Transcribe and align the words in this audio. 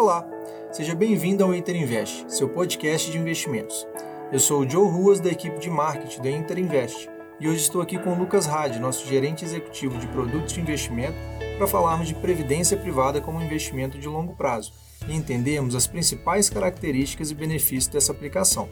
Olá, 0.00 0.26
seja 0.72 0.94
bem-vindo 0.94 1.44
ao 1.44 1.54
Interinvest, 1.54 2.24
seu 2.26 2.48
podcast 2.48 3.12
de 3.12 3.18
investimentos. 3.18 3.86
Eu 4.32 4.40
sou 4.40 4.62
o 4.62 4.68
Joe 4.68 4.88
Ruas, 4.88 5.20
da 5.20 5.28
equipe 5.28 5.58
de 5.58 5.68
marketing 5.68 6.22
da 6.22 6.30
Interinvest, 6.30 7.06
e 7.38 7.46
hoje 7.46 7.60
estou 7.60 7.82
aqui 7.82 7.98
com 7.98 8.14
o 8.14 8.18
Lucas 8.18 8.48
Hadi, 8.48 8.78
nosso 8.78 9.06
gerente 9.06 9.44
executivo 9.44 9.98
de 9.98 10.06
produtos 10.06 10.54
de 10.54 10.60
investimento, 10.62 11.18
para 11.58 11.66
falarmos 11.66 12.08
de 12.08 12.14
previdência 12.14 12.78
privada 12.78 13.20
como 13.20 13.42
investimento 13.42 13.98
de 13.98 14.08
longo 14.08 14.34
prazo 14.34 14.72
e 15.06 15.14
entendermos 15.14 15.74
as 15.74 15.86
principais 15.86 16.48
características 16.48 17.30
e 17.30 17.34
benefícios 17.34 17.88
dessa 17.88 18.10
aplicação. 18.10 18.70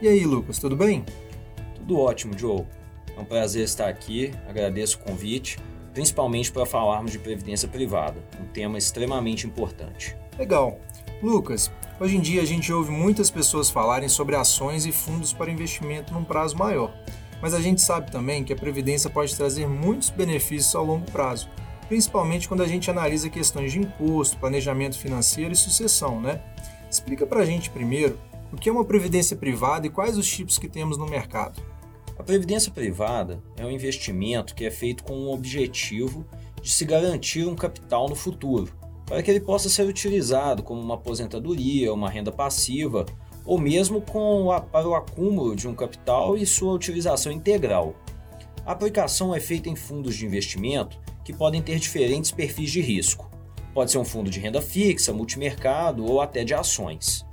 E 0.00 0.08
aí, 0.08 0.24
Lucas, 0.24 0.58
tudo 0.58 0.74
bem? 0.74 1.04
Tudo 1.74 2.00
ótimo, 2.00 2.32
Joe. 2.34 2.64
É 3.14 3.20
um 3.20 3.26
prazer 3.26 3.62
estar 3.62 3.88
aqui, 3.88 4.32
agradeço 4.48 4.96
o 4.96 5.00
convite, 5.00 5.58
principalmente 5.92 6.50
para 6.50 6.64
falarmos 6.64 7.12
de 7.12 7.18
previdência 7.18 7.68
privada, 7.68 8.24
um 8.40 8.46
tema 8.46 8.78
extremamente 8.78 9.46
importante. 9.46 10.16
Legal. 10.38 10.78
Lucas, 11.22 11.70
hoje 11.98 12.16
em 12.16 12.20
dia 12.20 12.42
a 12.42 12.44
gente 12.44 12.70
ouve 12.70 12.90
muitas 12.90 13.30
pessoas 13.30 13.70
falarem 13.70 14.08
sobre 14.08 14.36
ações 14.36 14.84
e 14.84 14.92
fundos 14.92 15.32
para 15.32 15.50
investimento 15.50 16.12
num 16.12 16.24
prazo 16.24 16.58
maior. 16.58 16.94
Mas 17.40 17.54
a 17.54 17.60
gente 17.60 17.80
sabe 17.80 18.10
também 18.10 18.44
que 18.44 18.52
a 18.52 18.56
previdência 18.56 19.08
pode 19.08 19.34
trazer 19.34 19.66
muitos 19.66 20.10
benefícios 20.10 20.74
ao 20.74 20.84
longo 20.84 21.10
prazo, 21.10 21.48
principalmente 21.88 22.48
quando 22.48 22.62
a 22.62 22.68
gente 22.68 22.90
analisa 22.90 23.30
questões 23.30 23.72
de 23.72 23.78
imposto, 23.78 24.38
planejamento 24.38 24.98
financeiro 24.98 25.52
e 25.52 25.56
sucessão, 25.56 26.20
né? 26.20 26.42
Explica 26.90 27.26
pra 27.26 27.46
gente 27.46 27.70
primeiro 27.70 28.18
o 28.52 28.56
que 28.56 28.68
é 28.68 28.72
uma 28.72 28.84
previdência 28.84 29.36
privada 29.36 29.86
e 29.86 29.90
quais 29.90 30.18
os 30.18 30.28
tipos 30.28 30.58
que 30.58 30.68
temos 30.68 30.98
no 30.98 31.06
mercado. 31.06 31.62
A 32.18 32.22
previdência 32.22 32.70
privada 32.70 33.42
é 33.56 33.64
um 33.64 33.70
investimento 33.70 34.54
que 34.54 34.66
é 34.66 34.70
feito 34.70 35.02
com 35.02 35.14
o 35.14 35.32
objetivo 35.32 36.26
de 36.60 36.70
se 36.70 36.84
garantir 36.84 37.46
um 37.46 37.54
capital 37.54 38.08
no 38.08 38.14
futuro, 38.14 38.70
para 39.06 39.22
que 39.22 39.30
ele 39.30 39.40
possa 39.40 39.68
ser 39.68 39.86
utilizado 39.86 40.62
como 40.62 40.80
uma 40.80 40.94
aposentadoria, 40.94 41.94
uma 41.94 42.10
renda 42.10 42.32
passiva 42.32 43.06
ou 43.44 43.58
mesmo 43.58 44.00
com 44.00 44.46
para 44.72 44.88
o 44.88 44.94
acúmulo 44.94 45.54
de 45.54 45.68
um 45.68 45.74
capital 45.74 46.36
e 46.36 46.44
sua 46.44 46.72
utilização 46.72 47.30
integral. 47.30 47.94
A 48.66 48.72
aplicação 48.72 49.32
é 49.32 49.38
feita 49.38 49.68
em 49.68 49.76
fundos 49.76 50.16
de 50.16 50.26
investimento 50.26 50.98
que 51.24 51.32
podem 51.32 51.62
ter 51.62 51.78
diferentes 51.78 52.32
perfis 52.32 52.72
de 52.72 52.80
risco. 52.80 53.30
Pode 53.72 53.92
ser 53.92 53.98
um 53.98 54.04
fundo 54.04 54.28
de 54.28 54.40
renda 54.40 54.60
fixa, 54.60 55.12
multimercado 55.12 56.04
ou 56.04 56.20
até 56.20 56.42
de 56.42 56.52
ações. 56.52 57.24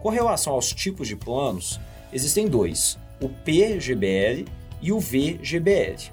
Com 0.00 0.08
relação 0.08 0.54
aos 0.54 0.72
tipos 0.72 1.06
de 1.06 1.16
planos, 1.16 1.78
existem 2.10 2.48
dois: 2.48 2.98
o 3.20 3.28
PGBL 3.28 4.46
e 4.80 4.92
o 4.92 4.98
VGBL. 4.98 6.10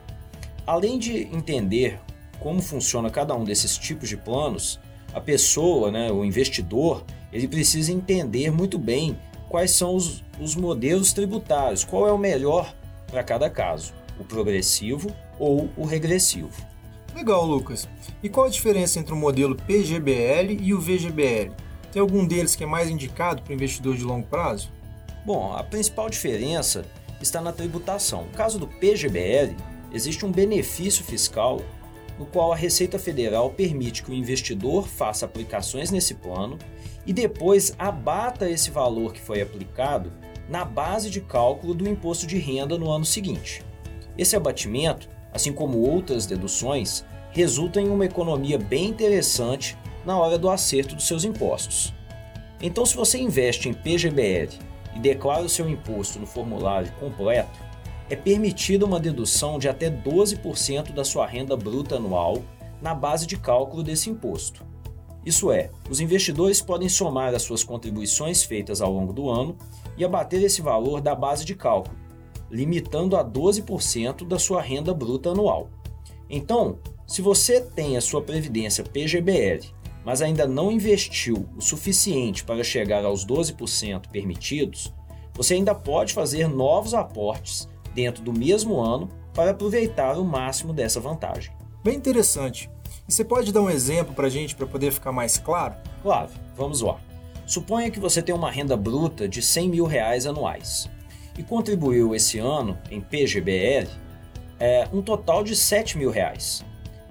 Além 0.66 1.00
de 1.00 1.24
entender 1.34 1.98
como 2.40 2.62
funciona 2.62 3.10
cada 3.10 3.34
um 3.34 3.46
desses 3.46 3.78
tipos 3.78 4.10
de 4.10 4.18
planos, 4.18 4.80
a 5.14 5.22
pessoa, 5.22 5.92
né, 5.92 6.12
o 6.12 6.24
investidor, 6.24 7.04
ele 7.32 7.48
precisa 7.48 7.92
entender 7.92 8.52
muito 8.52 8.78
bem 8.78 9.18
quais 9.50 9.72
são 9.72 9.96
os, 9.96 10.24
os 10.40 10.56
modelos 10.56 11.14
tributários, 11.14 11.84
qual 11.84 12.08
é 12.08 12.12
o 12.12 12.18
melhor 12.18 12.74
para 13.08 13.24
cada 13.24 13.50
caso, 13.50 13.94
o 14.20 14.24
progressivo 14.24 15.10
ou 15.40 15.70
o 15.78 15.86
regressivo. 15.86 16.52
Legal, 17.16 17.46
Lucas. 17.46 17.88
E 18.22 18.30
qual 18.30 18.46
a 18.46 18.50
diferença 18.50 19.00
entre 19.00 19.14
o 19.14 19.18
modelo 19.18 19.56
PGBL 19.56 20.60
e 20.62 20.74
o 20.74 20.80
VGBL? 20.80 21.52
Tem 21.92 22.02
algum 22.02 22.28
deles 22.28 22.56
que 22.56 22.64
é 22.64 22.68
mais 22.68 22.90
indicado 22.90 23.42
para 23.42 23.54
investidor 23.54 23.96
de 23.96 24.04
longo 24.04 24.28
prazo? 24.28 24.72
Bom, 25.26 25.54
a 25.54 25.64
principal 25.64 26.10
diferença 26.10 26.86
está 27.22 27.42
na 27.42 27.52
tributação. 27.52 28.26
No 28.26 28.32
caso 28.32 28.60
do 28.60 28.68
PGBL, 28.68 29.56
existe 29.92 30.26
um 30.26 30.32
benefício 30.32 31.04
fiscal 31.04 31.62
no 32.18 32.26
qual 32.26 32.52
a 32.52 32.56
Receita 32.56 32.98
Federal 32.98 33.50
permite 33.52 34.04
que 34.04 34.12
o 34.12 34.14
investidor 34.14 34.88
faça 34.88 35.26
aplicações 35.26 35.92
nesse 35.92 36.16
plano 36.16 36.58
e 37.06 37.14
depois 37.14 37.74
abata 37.78 38.50
esse 38.50 38.72
valor 38.72 39.14
que 39.14 39.22
foi 39.22 39.42
aplicado 39.42 40.12
na 40.50 40.66
base 40.66 41.10
de 41.10 41.22
cálculo 41.22 41.74
do 41.74 41.88
imposto 41.88 42.26
de 42.26 42.38
renda 42.38 42.78
no 42.78 42.90
ano 42.90 43.06
seguinte. 43.06 43.64
Esse 44.18 44.36
abatimento, 44.36 45.10
assim 45.32 45.54
como 45.54 45.80
outras 45.80 46.26
deduções, 46.26 47.06
resulta 47.32 47.80
em 47.80 47.90
uma 47.90 48.06
economia 48.06 48.58
bem 48.58 48.86
interessante 48.86 49.78
na 50.06 50.18
hora 50.18 50.38
do 50.38 50.50
acerto 50.50 50.96
dos 50.96 51.06
seus 51.06 51.24
impostos. 51.24 51.94
Então, 52.62 52.86
se 52.86 52.96
você 52.96 53.20
investe 53.20 53.70
em 53.70 53.74
PGBL 53.74 54.50
e 54.96 55.00
declara 55.00 55.44
o 55.44 55.50
seu 55.50 55.70
imposto 55.70 56.18
no 56.18 56.26
formulário 56.26 56.92
completo, 56.94 57.67
é 58.10 58.16
permitida 58.16 58.86
uma 58.86 59.00
dedução 59.00 59.60
de 59.60 59.68
até 59.68 59.90
12% 59.90 60.94
da 60.94 61.04
sua 61.04 61.26
renda 61.26 61.56
bruta 61.58 61.96
anual 61.96 62.42
na 62.82 62.94
base 62.94 63.26
de 63.26 63.38
cálculo 63.38 63.84
desse 63.84 64.10
imposto. 64.10 64.66
Isso 65.26 65.52
é, 65.52 65.70
os 65.90 66.00
investidores 66.00 66.62
podem 66.62 66.88
somar 66.88 67.34
as 67.34 67.42
suas 67.42 67.64
contribuições 67.64 68.44
feitas 68.44 68.82
ao 68.82 68.92
longo 68.92 69.12
do 69.12 69.30
ano 69.30 69.58
e 69.98 70.06
abater 70.06 70.42
esse 70.42 70.62
valor 70.62 71.02
da 71.02 71.14
base 71.14 71.44
de 71.44 71.54
cálculo, 71.54 71.98
limitando 72.50 73.18
a 73.18 73.26
12% 73.26 74.26
da 74.26 74.40
sua 74.40 74.62
renda 74.62 74.94
bruta 74.94 75.32
anual. 75.32 75.70
Então, 76.30 76.80
se 77.06 77.22
você 77.22 77.60
tem 77.60 77.98
a 77.98 78.02
sua 78.02 78.22
previdência 78.22 78.84
PGBL 78.84 79.78
mas 80.08 80.22
ainda 80.22 80.48
não 80.48 80.72
investiu 80.72 81.50
o 81.58 81.62
suficiente 81.62 82.46
para 82.46 82.64
chegar 82.64 83.04
aos 83.04 83.26
12% 83.26 84.08
permitidos, 84.10 84.94
você 85.34 85.56
ainda 85.56 85.76
pode 85.76 86.14
fazer 86.14 86.48
novos 86.48 86.94
aportes 86.94 87.68
dentro 87.98 88.22
do 88.22 88.32
mesmo 88.32 88.80
ano 88.80 89.10
para 89.34 89.50
aproveitar 89.50 90.20
o 90.20 90.24
máximo 90.24 90.72
dessa 90.72 91.00
vantagem. 91.00 91.52
Bem 91.84 91.96
interessante. 91.96 92.70
E 93.10 93.12
você 93.12 93.26
pode 93.26 93.52
dar 93.52 93.64
um 93.64 93.72
exemplo 93.72 94.14
para 94.14 94.28
a 94.28 94.30
gente 94.30 94.56
para 94.56 94.68
poder 94.68 94.92
ficar 94.92 95.12
mais 95.12 95.40
claro? 95.40 95.74
Claro, 96.04 96.30
vamos 96.56 96.82
lá. 96.82 97.00
Suponha 97.48 97.90
que 97.90 98.00
você 98.00 98.22
tem 98.22 98.36
uma 98.36 98.52
renda 98.52 98.78
bruta 98.78 99.28
de 99.28 99.42
100 99.42 99.70
mil 99.70 99.86
reais 99.88 100.28
anuais 100.28 100.88
e 101.36 101.42
contribuiu 101.42 102.14
esse 102.14 102.38
ano 102.38 102.78
em 102.92 103.02
PGBL 103.02 103.88
é, 104.60 104.88
um 104.94 105.02
total 105.02 105.44
de 105.44 105.56
7 105.56 105.98
mil 105.98 106.12
reais. 106.12 106.64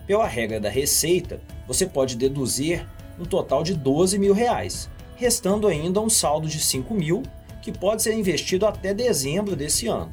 Pela 0.06 0.28
regra 0.28 0.60
da 0.60 0.69
Receita, 0.69 1.41
você 1.66 1.84
pode 1.84 2.16
deduzir 2.16 2.86
um 3.19 3.25
total 3.25 3.64
de 3.64 3.75
12 3.75 4.20
mil 4.20 4.34
reais, 4.34 4.88
restando 5.16 5.66
ainda 5.66 6.00
um 6.00 6.08
saldo 6.08 6.46
de 6.46 6.60
5 6.60 6.94
mil 6.94 7.25
que 7.60 7.72
pode 7.72 8.04
ser 8.04 8.14
investido 8.14 8.66
até 8.66 8.94
dezembro 8.94 9.56
desse 9.56 9.88
ano. 9.88 10.12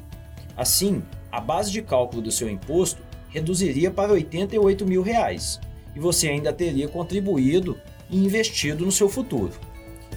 Assim, 0.56 1.02
a 1.30 1.40
base 1.40 1.70
de 1.70 1.82
cálculo 1.82 2.22
do 2.22 2.30
seu 2.30 2.48
imposto 2.48 3.02
reduziria 3.28 3.90
para 3.90 4.12
88 4.12 4.86
mil 4.86 5.02
reais 5.02 5.60
e 5.94 5.98
você 5.98 6.28
ainda 6.28 6.52
teria 6.52 6.88
contribuído 6.88 7.78
e 8.08 8.24
investido 8.24 8.84
no 8.84 8.92
seu 8.92 9.08
futuro. 9.08 9.52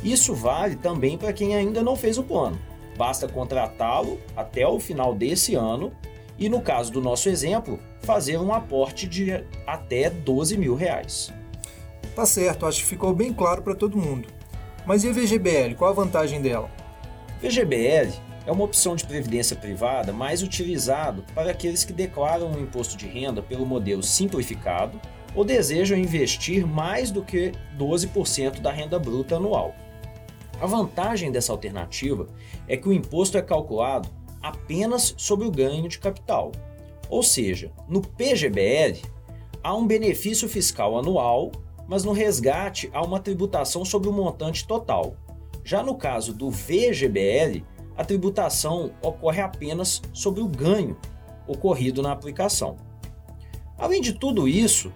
Isso 0.04 0.36
vale 0.36 0.76
também 0.76 1.18
para 1.18 1.34
quem 1.34 1.56
ainda 1.56 1.82
não 1.82 1.96
fez 1.96 2.18
o 2.18 2.24
plano. 2.24 2.60
Basta 2.96 3.28
contratá-lo 3.28 4.20
até 4.36 4.68
o 4.68 4.80
final 4.80 5.16
desse 5.16 5.56
ano 5.56 5.92
e, 6.38 6.50
no 6.50 6.62
caso 6.62 6.92
do 6.92 7.02
nosso 7.02 7.30
exemplo, 7.30 7.80
fazer 8.02 8.38
um 8.38 8.54
aporte 8.54 9.08
de 9.08 9.44
até 9.66 10.10
12 10.10 10.58
mil 10.58 10.76
reais. 10.76 11.34
Tá 12.16 12.26
certo, 12.26 12.66
acho 12.66 12.82
que 12.82 12.86
ficou 12.90 13.14
bem 13.14 13.34
claro 13.34 13.62
para 13.62 13.76
todo 13.76 13.98
mundo. 13.98 14.28
Mas 14.86 15.04
e 15.04 15.10
a 15.10 15.12
VGBL, 15.12 15.76
qual 15.76 15.92
a 15.92 15.94
vantagem 15.94 16.42
dela? 16.42 16.70
VGBL 17.42 18.27
é 18.48 18.52
uma 18.52 18.64
opção 18.64 18.96
de 18.96 19.06
previdência 19.06 19.58
privada 19.58 20.14
mais 20.14 20.42
utilizado 20.42 21.24
para 21.36 21.52
aqueles 21.52 21.84
que 21.84 21.92
declaram 21.92 22.50
um 22.50 22.62
imposto 22.62 22.96
de 22.96 23.06
renda 23.06 23.42
pelo 23.42 23.66
modelo 23.66 24.02
simplificado 24.02 25.00
ou 25.36 25.44
desejam 25.44 25.98
investir 25.98 26.66
mais 26.66 27.12
do 27.12 27.22
que 27.22 27.52
12% 27.78 28.62
da 28.62 28.72
renda 28.72 28.98
bruta 28.98 29.36
anual. 29.36 29.76
A 30.62 30.66
vantagem 30.66 31.30
dessa 31.30 31.52
alternativa 31.52 32.26
é 32.70 32.78
que 32.78 32.88
o 32.88 32.94
imposto 32.94 33.38
é 33.38 33.42
calculado 33.42 34.10
apenas 34.42 35.14
sobre 35.18 35.46
o 35.46 35.52
ganho 35.52 35.90
de 35.90 36.00
capital. 36.00 36.54
Ou 37.10 37.22
seja, 37.22 37.70
no 37.88 38.02
PGBL 38.02 39.02
há 39.62 39.76
um 39.76 39.86
benefício 39.86 40.48
fiscal 40.48 40.98
anual, 40.98 41.52
mas 41.86 42.06
no 42.06 42.14
resgate 42.14 42.90
há 42.94 43.04
uma 43.04 43.20
tributação 43.20 43.84
sobre 43.84 44.08
o 44.08 44.14
montante 44.14 44.66
total. 44.66 45.16
Já 45.66 45.84
no 45.84 45.96
caso 45.96 46.34
do 46.34 46.50
VGBL, 46.50 47.62
a 47.98 48.06
tributação 48.06 48.92
ocorre 49.02 49.42
apenas 49.42 50.02
sobre 50.14 50.42
o 50.42 50.48
ganho 50.48 50.98
ocorrido 51.48 52.02
na 52.02 52.12
aplicação. 52.12 52.76
Além 53.78 54.02
de 54.02 54.14
tudo 54.14 54.48
isso, 54.48 54.92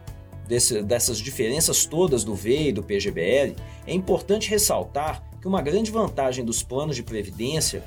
desse, 0.48 0.82
dessas 0.84 1.18
diferenças 1.18 1.86
todas 1.86 2.24
do 2.24 2.36
V 2.36 2.70
e 2.70 2.72
do 2.72 2.84
PGBL, 2.84 3.56
é 3.88 3.94
importante 3.94 4.50
ressaltar 4.50 5.24
que 5.42 5.48
uma 5.48 5.62
grande 5.62 5.90
vantagem 5.90 6.46
dos 6.46 6.62
planos 6.62 6.96
de 6.96 7.04
previdência 7.04 7.84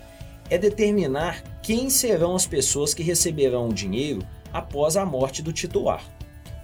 é 0.51 0.59
determinar 0.59 1.43
quem 1.63 1.89
serão 1.89 2.35
as 2.35 2.47
pessoas 2.47 2.93
que 2.93 3.03
receberão 3.03 3.69
o 3.69 3.75
dinheiro 3.75 4.21
após 4.53 4.97
a 4.97 5.05
morte 5.05 5.43
do 5.43 5.53
titular. 5.53 6.03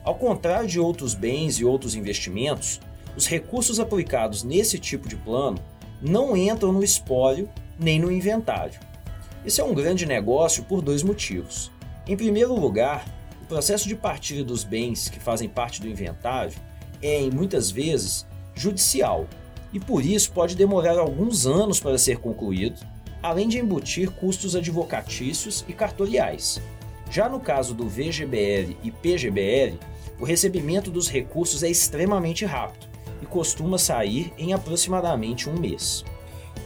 Ao 0.03 0.15
contrário 0.15 0.69
de 0.69 0.81
outros 0.81 1.15
bens 1.15 1.59
e 1.59 1.65
outros 1.65 1.95
investimentos, 1.95 2.81
os 3.17 3.27
recursos 3.27 3.79
aplicados 3.79 4.43
nesse 4.43 4.79
tipo 4.79 5.09
de 5.09 5.17
plano 5.17 5.59
não 6.01 6.37
entram 6.37 6.73
no 6.73 6.83
espólio 6.83 7.49
nem 7.81 7.99
no 7.99 8.13
inventário. 8.13 8.79
Isso 9.45 9.61
é 9.61 9.65
um 9.65 9.75
grande 9.75 10.05
negócio 10.05 10.63
por 10.65 10.83
dois 10.83 11.03
motivos. 11.03 11.73
Em 12.07 12.17
primeiro 12.17 12.55
lugar, 12.55 13.07
o 13.43 13.47
processo 13.47 13.89
de 13.89 13.97
partilha 13.97 14.45
dos 14.45 14.63
bens 14.63 15.09
que 15.09 15.19
fazem 15.19 15.49
parte 15.49 15.81
do 15.81 15.89
inventário 15.89 16.53
é, 17.03 17.23
muitas 17.33 17.71
vezes, 17.71 18.27
judicial 18.55 19.27
e 19.73 19.81
por 19.81 20.05
isso 20.05 20.33
pode 20.33 20.55
demorar 20.55 20.99
alguns 20.99 21.47
anos 21.47 21.81
para 21.81 21.97
ser 21.97 22.19
concluído, 22.19 22.81
além 23.23 23.49
de 23.49 23.59
embutir 23.59 24.11
custos 24.11 24.55
advocatícios 24.55 25.65
e 25.69 25.73
cartoriais. 25.73 26.61
Já 27.11 27.29
no 27.29 27.41
caso 27.41 27.75
do 27.75 27.89
VGBL 27.89 28.77
e 28.83 28.91
PGBL, 28.91 29.79
o 30.19 30.25
recebimento 30.25 30.91
dos 30.91 31.09
recursos 31.09 31.63
é 31.63 31.69
extremamente 31.69 32.45
rápido 32.45 32.87
e 33.23 33.27
costuma 33.27 33.79
sair 33.79 34.33
em 34.37 34.53
aproximadamente 34.53 35.49
um 35.49 35.59
mês. 35.59 36.05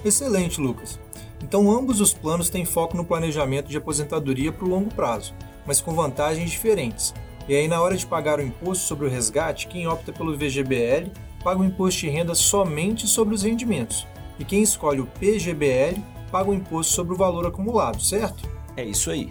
Excelente, 0.05 0.61
Lucas. 0.61 0.99
Então, 1.45 1.71
ambos 1.71 2.01
os 2.01 2.15
planos 2.15 2.49
têm 2.49 2.65
foco 2.65 2.97
no 2.97 3.05
planejamento 3.05 3.69
de 3.69 3.77
aposentadoria 3.77 4.51
para 4.51 4.65
o 4.65 4.69
longo 4.69 4.89
prazo, 4.95 5.35
mas 5.67 5.79
com 5.79 5.95
vantagens 5.95 6.51
diferentes. 6.51 7.13
E 7.47 7.55
aí, 7.55 7.69
na 7.69 7.83
hora 7.83 7.95
de 7.99 8.07
pagar 8.07 8.39
o 8.39 8.43
imposto 8.43 8.87
sobre 8.87 9.07
o 9.07 9.11
resgate, 9.11 9.69
quem 9.69 9.87
opta 9.87 10.11
pelo 10.11 10.35
VGBL 10.35 11.11
paga 11.45 11.61
o 11.61 11.65
imposto 11.65 12.01
de 12.01 12.09
renda 12.09 12.35
somente 12.35 13.07
sobre 13.07 13.35
os 13.35 13.43
rendimentos, 13.43 14.07
e 14.39 14.45
quem 14.45 14.63
escolhe 14.63 15.03
o 15.03 15.07
PGBL 15.07 16.01
paga 16.33 16.49
o 16.49 16.55
imposto 16.55 16.95
sobre 16.95 17.13
o 17.13 17.17
valor 17.17 17.47
acumulado, 17.47 18.03
certo? 18.03 18.49
É 18.75 18.83
isso 18.83 19.11
aí. 19.11 19.31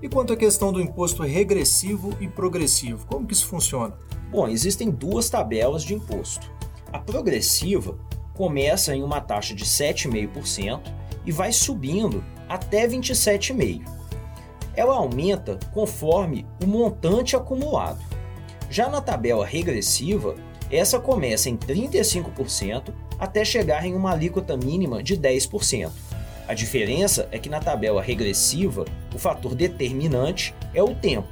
E 0.00 0.08
quanto 0.08 0.32
à 0.32 0.36
questão 0.36 0.72
do 0.72 0.80
imposto 0.80 1.22
regressivo 1.22 2.16
e 2.22 2.26
progressivo, 2.26 3.06
como 3.06 3.26
que 3.26 3.34
isso 3.34 3.46
funciona? 3.46 3.94
Bom, 4.30 4.48
existem 4.48 4.90
duas 4.90 5.28
tabelas 5.28 5.82
de 5.84 5.92
imposto. 5.92 6.50
A 6.90 6.98
progressiva 6.98 7.98
começa 8.32 8.96
em 8.96 9.02
uma 9.02 9.20
taxa 9.20 9.54
de 9.54 9.66
7,5% 9.66 11.01
e 11.24 11.32
vai 11.32 11.52
subindo 11.52 12.24
até 12.48 12.86
27,5%. 12.86 13.82
Ela 14.74 14.94
aumenta 14.94 15.58
conforme 15.72 16.46
o 16.62 16.66
montante 16.66 17.36
acumulado. 17.36 18.00
Já 18.70 18.88
na 18.88 19.00
tabela 19.00 19.44
regressiva, 19.44 20.34
essa 20.70 20.98
começa 20.98 21.50
em 21.50 21.56
35% 21.56 22.94
até 23.18 23.44
chegar 23.44 23.86
em 23.86 23.94
uma 23.94 24.12
alíquota 24.12 24.56
mínima 24.56 25.02
de 25.02 25.16
10%. 25.16 25.90
A 26.48 26.54
diferença 26.54 27.28
é 27.30 27.38
que 27.38 27.48
na 27.48 27.60
tabela 27.60 28.02
regressiva, 28.02 28.84
o 29.14 29.18
fator 29.18 29.54
determinante 29.54 30.54
é 30.74 30.82
o 30.82 30.94
tempo. 30.94 31.28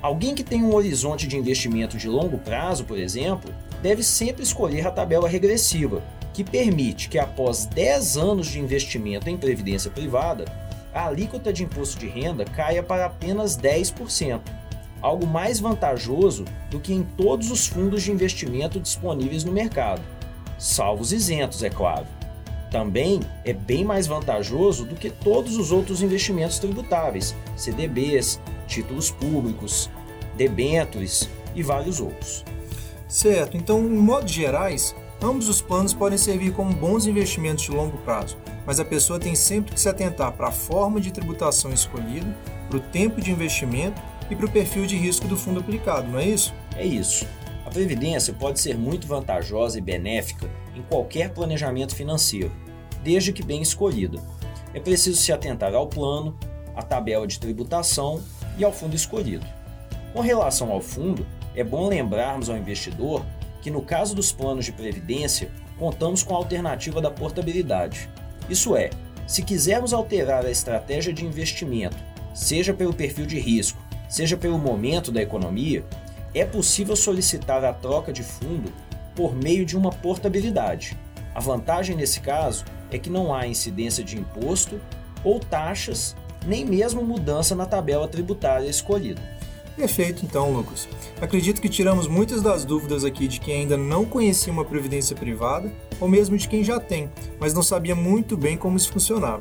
Alguém 0.00 0.34
que 0.34 0.42
tem 0.42 0.64
um 0.64 0.74
horizonte 0.74 1.28
de 1.28 1.36
investimento 1.36 1.96
de 1.96 2.08
longo 2.08 2.38
prazo, 2.38 2.84
por 2.84 2.98
exemplo, 2.98 3.54
deve 3.80 4.02
sempre 4.02 4.42
escolher 4.42 4.86
a 4.86 4.90
tabela 4.90 5.28
regressiva, 5.28 6.02
que 6.32 6.42
permite 6.44 7.08
que 7.08 7.18
após 7.18 7.66
10 7.66 8.16
anos 8.16 8.46
de 8.46 8.60
investimento 8.60 9.28
em 9.28 9.36
previdência 9.36 9.90
privada, 9.90 10.44
a 10.92 11.06
alíquota 11.06 11.52
de 11.52 11.64
imposto 11.64 11.98
de 11.98 12.08
renda 12.08 12.44
caia 12.44 12.82
para 12.82 13.06
apenas 13.06 13.56
10%, 13.56 14.40
algo 15.00 15.26
mais 15.26 15.60
vantajoso 15.60 16.44
do 16.70 16.80
que 16.80 16.92
em 16.92 17.02
todos 17.02 17.50
os 17.50 17.66
fundos 17.66 18.02
de 18.02 18.12
investimento 18.12 18.80
disponíveis 18.80 19.44
no 19.44 19.52
mercado, 19.52 20.02
salvos 20.58 21.12
isentos, 21.12 21.62
é 21.62 21.70
claro 21.70 22.06
também 22.72 23.20
é 23.44 23.52
bem 23.52 23.84
mais 23.84 24.06
vantajoso 24.06 24.86
do 24.86 24.96
que 24.96 25.10
todos 25.10 25.58
os 25.58 25.70
outros 25.70 26.00
investimentos 26.00 26.58
tributáveis, 26.58 27.36
CDBs, 27.54 28.40
títulos 28.66 29.10
públicos, 29.10 29.90
debêntures 30.34 31.28
e 31.54 31.62
vários 31.62 32.00
outros. 32.00 32.42
Certo, 33.06 33.58
então, 33.58 33.80
em 33.80 33.90
modos 33.90 34.32
gerais, 34.32 34.96
ambos 35.22 35.48
os 35.48 35.62
planos 35.62 35.94
podem 35.94 36.18
servir 36.18 36.52
como 36.52 36.72
bons 36.72 37.06
investimentos 37.06 37.64
de 37.64 37.70
longo 37.70 37.98
prazo, 37.98 38.36
mas 38.66 38.80
a 38.80 38.84
pessoa 38.84 39.20
tem 39.20 39.34
sempre 39.34 39.72
que 39.74 39.80
se 39.80 39.88
atentar 39.88 40.32
para 40.32 40.48
a 40.48 40.52
forma 40.52 41.00
de 41.00 41.12
tributação 41.12 41.72
escolhida, 41.72 42.26
para 42.68 42.78
o 42.78 42.80
tempo 42.80 43.20
de 43.20 43.30
investimento 43.30 44.00
e 44.30 44.36
para 44.36 44.46
o 44.46 44.50
perfil 44.50 44.86
de 44.86 44.96
risco 44.96 45.28
do 45.28 45.36
fundo 45.36 45.60
aplicado, 45.60 46.08
não 46.08 46.18
é 46.18 46.26
isso? 46.26 46.54
É 46.76 46.84
isso. 46.84 47.26
A 47.64 47.70
previdência 47.70 48.34
pode 48.34 48.60
ser 48.60 48.76
muito 48.76 49.06
vantajosa 49.06 49.78
e 49.78 49.80
benéfica 49.80 50.50
em 50.74 50.82
qualquer 50.82 51.32
planejamento 51.32 51.94
financeiro, 51.94 52.50
desde 53.02 53.32
que 53.32 53.44
bem 53.44 53.62
escolhida. 53.62 54.18
É 54.74 54.80
preciso 54.80 55.20
se 55.20 55.32
atentar 55.32 55.74
ao 55.74 55.86
plano, 55.86 56.36
à 56.74 56.82
tabela 56.82 57.26
de 57.26 57.38
tributação 57.38 58.22
e 58.56 58.64
ao 58.64 58.72
fundo 58.72 58.96
escolhido. 58.96 59.46
Com 60.12 60.20
relação 60.20 60.70
ao 60.70 60.80
fundo, 60.80 61.26
é 61.54 61.62
bom 61.62 61.88
lembrarmos 61.88 62.48
ao 62.48 62.56
investidor 62.56 63.24
que, 63.62 63.70
no 63.70 63.80
caso 63.80 64.14
dos 64.14 64.32
planos 64.32 64.66
de 64.66 64.72
previdência, 64.72 65.50
contamos 65.78 66.22
com 66.22 66.34
a 66.34 66.36
alternativa 66.36 67.00
da 67.00 67.10
portabilidade. 67.10 68.10
Isso 68.50 68.76
é, 68.76 68.90
se 69.26 69.42
quisermos 69.42 69.94
alterar 69.94 70.44
a 70.44 70.50
estratégia 70.50 71.12
de 71.12 71.24
investimento, 71.24 71.96
seja 72.34 72.74
pelo 72.74 72.92
perfil 72.92 73.24
de 73.24 73.38
risco, 73.38 73.80
seja 74.08 74.36
pelo 74.36 74.58
momento 74.58 75.10
da 75.10 75.22
economia, 75.22 75.84
é 76.34 76.44
possível 76.44 76.96
solicitar 76.96 77.64
a 77.64 77.72
troca 77.72 78.12
de 78.12 78.22
fundo 78.22 78.72
por 79.14 79.34
meio 79.34 79.64
de 79.64 79.76
uma 79.76 79.90
portabilidade. 79.90 80.98
A 81.34 81.40
vantagem 81.40 81.96
nesse 81.96 82.20
caso 82.20 82.64
é 82.90 82.98
que 82.98 83.08
não 83.08 83.34
há 83.34 83.46
incidência 83.46 84.02
de 84.02 84.18
imposto 84.18 84.80
ou 85.24 85.38
taxas, 85.38 86.16
nem 86.46 86.64
mesmo 86.64 87.02
mudança 87.02 87.54
na 87.54 87.64
tabela 87.64 88.08
tributária 88.08 88.68
escolhida. 88.68 89.22
Perfeito, 89.76 90.24
então, 90.24 90.52
Lucas. 90.52 90.88
Acredito 91.20 91.60
que 91.60 91.68
tiramos 91.68 92.06
muitas 92.06 92.42
das 92.42 92.64
dúvidas 92.64 93.04
aqui 93.04 93.26
de 93.26 93.40
quem 93.40 93.62
ainda 93.62 93.76
não 93.76 94.04
conhecia 94.04 94.52
uma 94.52 94.64
previdência 94.64 95.16
privada, 95.16 95.72
ou 95.98 96.08
mesmo 96.08 96.36
de 96.36 96.46
quem 96.46 96.62
já 96.62 96.78
tem, 96.78 97.10
mas 97.40 97.54
não 97.54 97.62
sabia 97.62 97.94
muito 97.94 98.36
bem 98.36 98.56
como 98.56 98.76
isso 98.76 98.92
funcionava. 98.92 99.40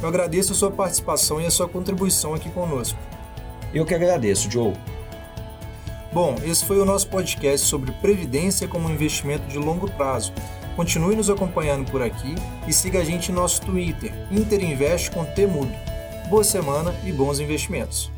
Eu 0.00 0.08
agradeço 0.08 0.52
a 0.52 0.56
sua 0.56 0.70
participação 0.70 1.40
e 1.40 1.46
a 1.46 1.50
sua 1.50 1.68
contribuição 1.68 2.34
aqui 2.34 2.50
conosco. 2.50 2.98
Eu 3.72 3.84
que 3.84 3.94
agradeço, 3.94 4.50
Joe. 4.50 4.74
Bom, 6.12 6.36
esse 6.44 6.64
foi 6.64 6.80
o 6.80 6.84
nosso 6.84 7.08
podcast 7.08 7.66
sobre 7.66 7.92
previdência 7.92 8.66
como 8.66 8.90
investimento 8.90 9.46
de 9.46 9.58
longo 9.58 9.90
prazo. 9.90 10.32
Continue 10.74 11.16
nos 11.16 11.28
acompanhando 11.28 11.90
por 11.90 12.00
aqui 12.00 12.34
e 12.66 12.72
siga 12.72 13.00
a 13.00 13.04
gente 13.04 13.30
em 13.30 13.34
nosso 13.34 13.60
Twitter, 13.62 14.12
Interinvest 14.30 15.10
com 15.10 15.24
T 15.24 15.46
mudo. 15.46 15.72
Boa 16.30 16.44
semana 16.44 16.94
e 17.04 17.12
bons 17.12 17.40
investimentos. 17.40 18.17